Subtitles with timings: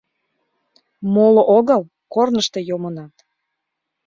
[1.13, 1.81] —Моло огыл,
[2.13, 3.13] корнышто йомынат.